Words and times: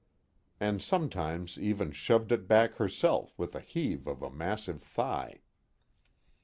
And 0.59 0.81
sometimes 0.81 1.59
even 1.59 1.91
shoved 1.91 2.31
it 2.31 2.47
back 2.47 2.77
herself 2.77 3.37
with 3.37 3.53
a 3.53 3.59
heave 3.61 4.07
of 4.07 4.23
a 4.23 4.31
massive 4.31 4.81
thigh. 4.81 5.41